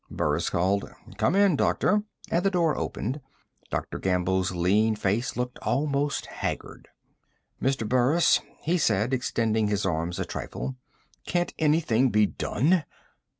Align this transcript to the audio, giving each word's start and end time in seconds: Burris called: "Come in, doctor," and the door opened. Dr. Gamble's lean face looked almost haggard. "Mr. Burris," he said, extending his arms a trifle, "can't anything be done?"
Burris 0.09 0.49
called: 0.49 0.91
"Come 1.17 1.35
in, 1.35 1.55
doctor," 1.55 2.01
and 2.31 2.43
the 2.43 2.49
door 2.49 2.75
opened. 2.75 3.21
Dr. 3.69 3.99
Gamble's 3.99 4.51
lean 4.51 4.95
face 4.95 5.37
looked 5.37 5.59
almost 5.59 6.25
haggard. 6.25 6.87
"Mr. 7.61 7.87
Burris," 7.87 8.39
he 8.63 8.79
said, 8.79 9.13
extending 9.13 9.67
his 9.67 9.85
arms 9.85 10.17
a 10.17 10.25
trifle, 10.25 10.75
"can't 11.27 11.53
anything 11.59 12.09
be 12.09 12.25
done?" 12.25 12.83